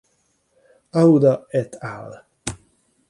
[1.01, 2.09] Auda et al.